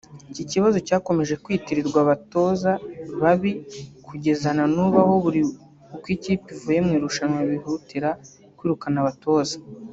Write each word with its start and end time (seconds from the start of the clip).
Iki 0.31 0.43
kibazo 0.51 0.77
cyakomeje 0.87 1.33
kwitirirwa 1.43 1.99
abatoza 2.05 2.71
babi 3.21 3.51
kugeza 4.05 4.47
nanubu 4.57 4.97
aho 5.03 5.13
buri 5.23 5.41
uko 5.95 6.05
ikipe 6.15 6.47
ivuye 6.55 6.79
mu 6.85 6.91
irushanwa 6.97 7.39
bihutira 7.51 8.09
kwirukana 8.57 8.97
abatoza 9.03 9.55